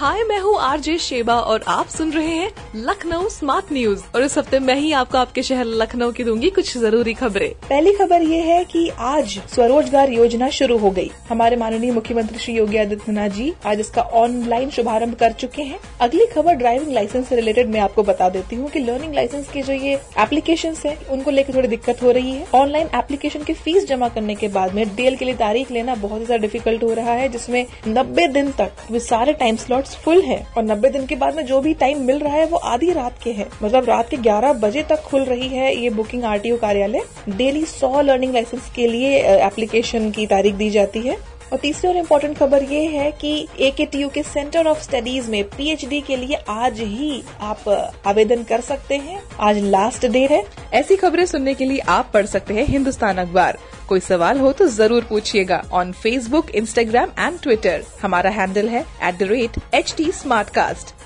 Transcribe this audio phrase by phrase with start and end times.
[0.00, 4.36] हाय, मैं हूँ RJ Sheba और आप सुन रहे हैं लखनऊ स्मार्ट न्यूज़। और इस
[4.38, 8.38] हफ़्ते मैं ही आपको आपके शहर लखनऊ की दूँगी कुछ ज़रूरी खबरें। पहली खबर ये
[8.42, 13.52] है कि आज स्वरोजगार योजना शुरू हो गई। हमारे माननीय मुख्यमंत्री श्री योगी आदित्यनाथ जी
[13.66, 18.02] आज इसका ऑनलाइन शुभारंभ कर चुके हैं। अगली खबर ड्राइविंग लाइसेंस से रिलेटेड मैं आपको
[18.02, 22.02] बता देती हूँ की लर्निंग लाइसेंस के जो ये एप्लीकेशन है, उनको लेकर थोड़ी दिक्कत
[22.02, 25.34] हो रही है। ऑनलाइन एप्लीकेशन की फ़ीस जमा करने के बाद में डीएल के लिए
[25.36, 29.32] तारीख लेना बहुत ही ज़्यादा डिफ़िकल्ट हो रहा है, जिसमें नब्बे दिन तक वे सारे
[29.34, 29.56] टाइम
[29.90, 32.46] स्लॉट्स फुल है और नब्बे दिन के बाद में जो भी टाइम मिल रहा है
[32.46, 35.90] वो आधी रात के है। मतलब रात के 11 बजे तक खुल रही है ये
[35.90, 41.16] बुकिंग आरटीओ कार्यालय। डेली सौ लर्निंग लाइसेंस के लिए एप्लीकेशन की तारीख दी जाती है।
[41.52, 46.00] और तीसरी और इम्पोर्टेंट खबर ये है कि A K centre of studies में पीएचडी
[46.00, 47.68] के लिए आज ही आप
[48.06, 50.42] आवेदन कर सकते हैं। आज लास्ट डेट है।
[50.74, 53.58] ऐसी खबरें सुनने के लिए आप पढ़ सकते हैं हिंदुस्तान अखबार।
[53.88, 59.18] कोई सवाल हो तो ज़रूर पूछिएगा on Facebook Instagram and Twitter हमारा हैंडल है at
[59.18, 60.10] the rate H T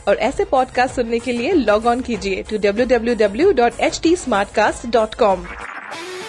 [0.08, 4.00] और ऐसे पॉडकास्ट सुनने के लिए लॉग ऑन कीजिए to W W W dot H
[4.02, 4.14] T
[4.54, 5.46] Smartcast dot com